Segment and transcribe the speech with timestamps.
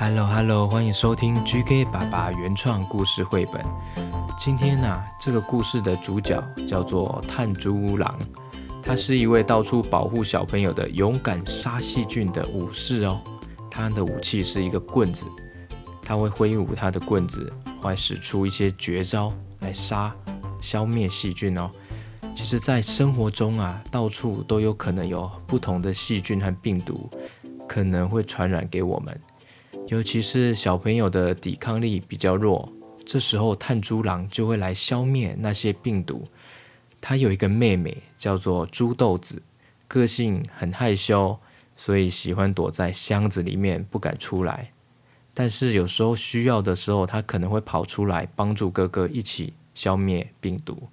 [0.00, 3.60] Hello Hello，欢迎收听 GK 爸爸原创故事绘本。
[4.38, 8.16] 今天呢、这个故事的主角叫做炭猪狼，
[8.80, 13.20] 他是一位到处保护小朋友的勇敢杀细菌的武士哦。
[13.68, 15.26] 他的武器是一个棍子，
[16.00, 20.14] 他会挥舞他的棍子，会使出一些绝招来杀、
[20.60, 21.68] 消灭细菌哦。
[22.36, 27.10] 其实，在生活中啊，到处都有可能有不同的细菌和病毒，
[27.66, 29.20] 可能会传染给我们。
[29.88, 32.70] 尤其是小朋友的抵抗力比较弱，
[33.06, 36.28] 这时候炭猪狼就会来消灭那些病毒。
[37.00, 39.42] 他有一个妹妹叫做猪豆子，
[39.86, 41.38] 个性很害羞，
[41.74, 44.72] 所以喜欢躲在箱子里面不敢出来。
[45.32, 50.88] 但是有时候需要的时候，他可能会跑出来帮助哥哥一起消灭病毒。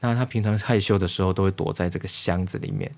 [0.00, 2.90] 那他平常害羞的时候都会躲在这个箱子里面，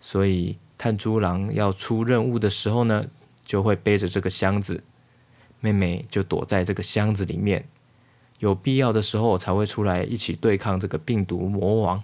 [0.00, 3.04] 所以炭猪狼要出任务的时候呢，
[3.44, 4.82] 就会背着这个箱子，
[5.60, 7.68] 妹妹就躲在这个箱子里面，
[8.38, 12.02] 有必要的时候才会出来一起对抗这个病毒魔王。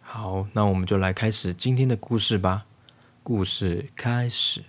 [0.00, 2.66] 好，那我们就来开始今天的故事吧。
[3.22, 4.62] 故事开始。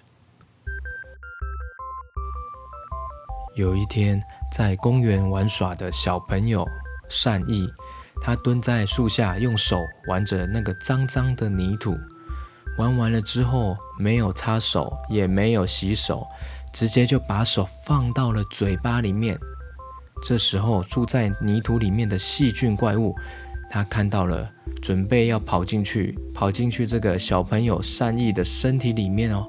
[3.55, 4.21] 有一天，
[4.55, 6.65] 在公园玩耍的小朋友
[7.09, 7.71] 善意，
[8.21, 11.95] 他蹲在树下，用手玩着那个脏脏的泥土。
[12.77, 16.25] 玩完了之后，没有擦手，也没有洗手，
[16.73, 19.37] 直接就把手放到了嘴巴里面。
[20.23, 23.13] 这时候，住在泥土里面的细菌怪物，
[23.69, 24.49] 他看到了，
[24.81, 29.45] 准备要跑进去，跑进去这个小朋友善意的身体里面哦，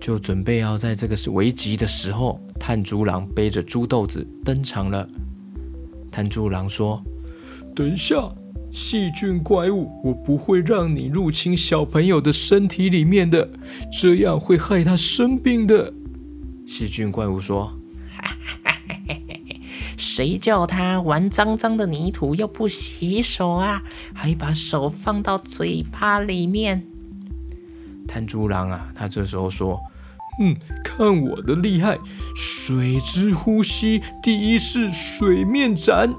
[0.00, 5.06] 就准备要在这个是危急的时候，炭猪狼背着猪豆子登场了。
[6.10, 7.02] 炭猪狼说
[7.76, 8.16] ：“等一下。”
[8.72, 13.50] 细菌怪物，我不会让你入侵小朋友的身体里面的，
[14.00, 15.92] 这样会害他生病的。
[16.66, 17.78] 细菌怪物说
[19.98, 23.82] ：“谁叫他玩脏脏的泥土又不洗手啊？
[24.14, 26.82] 还把手放到嘴巴里面。”
[28.08, 29.78] 炭猪狼啊，他这时候说
[30.40, 31.98] ：“嗯，看我的厉害，
[32.34, 36.14] 水之呼吸，第一式水面斩。”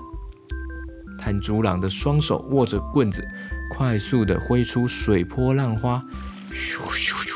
[1.24, 3.26] 炭猪郎的双手握着棍子，
[3.70, 6.04] 快速地挥出水波浪花，
[6.52, 7.34] 咻咻咻！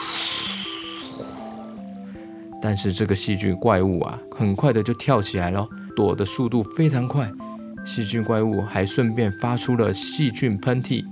[2.61, 5.65] 但是这个细菌怪物啊，很快的就跳起来了，
[5.95, 7.31] 躲的速度非常快。
[7.85, 11.05] 细菌怪物还顺便发出了细菌喷嚏，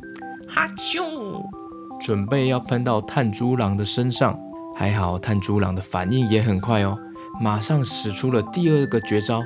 [0.46, 1.42] 哈啾！
[2.06, 4.38] 准备要喷到炭猪狼的身上。
[4.76, 7.00] 还好炭猪狼的反应也很快哦，
[7.40, 9.42] 马上使出了第二个绝招，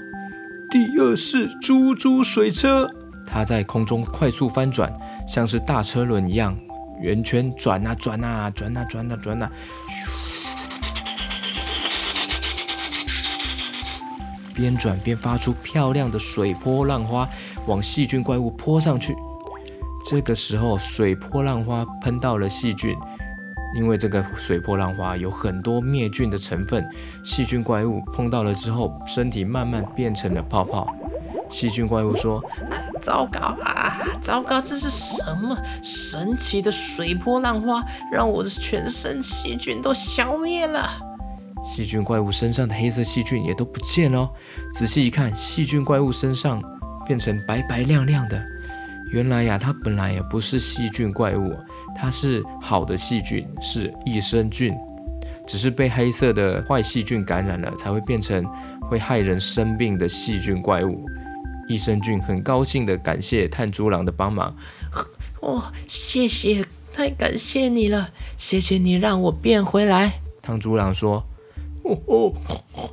[0.71, 2.89] 第二式猪猪水车。
[3.31, 4.91] 它在空中快速翻转，
[5.27, 6.57] 像是大车轮一样
[6.99, 9.51] 圆圈转啊转啊转啊转啊转啊，
[14.53, 17.29] 边转边发出漂亮的水波浪花，
[17.67, 19.15] 往细菌怪物泼上去。
[20.09, 22.95] 这个时候，水波浪花喷到了细菌，
[23.75, 26.83] 因为这个水波浪花有很多灭菌的成分，
[27.23, 30.87] 细菌怪物碰到了之后，身体慢慢变成了泡泡。
[31.49, 32.43] 细菌怪物说。
[32.99, 33.97] 糟糕啊！
[34.21, 40.87] 糟糕，这是什么神奇的水波浪花，让我的全身细菌都消灭了。
[41.63, 44.29] 细菌怪物身上的黑色细菌也都不见了。
[44.73, 46.61] 仔细一看，细菌怪物身上
[47.05, 48.41] 变成白白亮亮的。
[49.11, 51.53] 原来呀，它本来也不是细菌怪物，
[51.95, 54.73] 它是好的细菌，是益生菌，
[55.47, 58.45] 只是被黑色的坏细菌感染了，才会变成
[58.89, 61.03] 会害人生病的细菌怪物。
[61.69, 64.55] 益生菌很高兴地感谢炭猪郎的帮忙。
[65.39, 70.19] 哦，谢谢，太感谢你了，谢谢你让我变回来。
[70.41, 71.23] 炭猪郎说
[71.85, 72.33] ：“哦哦，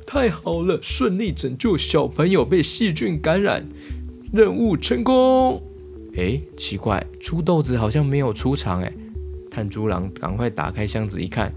[0.05, 3.67] 太好了，顺利拯救小朋友被细菌感染，
[4.31, 5.59] 任务成功。”
[6.15, 8.93] 哎，奇怪，猪豆子好像没有出场哎。
[9.49, 11.51] 炭猪郎赶快打开箱子一看，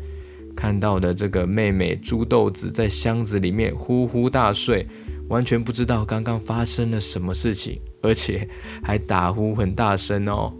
[0.56, 4.87] 看到的这个妹妹猪豆子在箱子里面呼呼大睡。
[5.30, 8.46] 完全不知道刚刚发生了什么事情，而且
[8.82, 10.52] 还打呼很大声哦。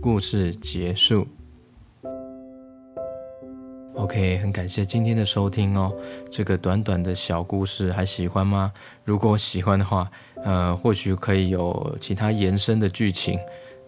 [0.00, 1.26] 故事结束。
[3.94, 5.92] OK，很感谢今天的收听哦。
[6.30, 8.72] 这个短短的小故事还喜欢吗？
[9.04, 10.08] 如果喜欢的话，
[10.44, 13.36] 呃，或许可以有其他延伸的剧情。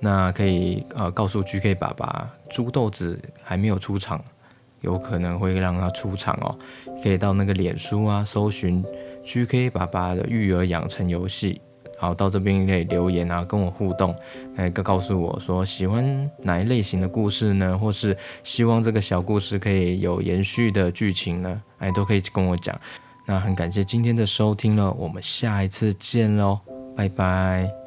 [0.05, 4.21] 那可以呃告诉 GK 爸爸，猪豆子还没有出场，
[4.81, 6.59] 有可能会让他出场哦。
[7.01, 8.85] 可以到那个脸书啊，搜寻
[9.25, 11.61] GK 爸爸的育儿养成游戏，
[11.99, 14.13] 好，到这边可以留言啊，跟我互动，
[14.57, 17.79] 来告诉我说喜欢哪一类型的故事呢？
[17.79, 21.63] 或是希望这个小故事可以有延续的剧情呢？
[21.79, 22.77] 哎，都可以跟我讲。
[23.25, 26.59] 那很感谢今天的收听了，我们下一次见喽，
[26.97, 27.82] 拜拜。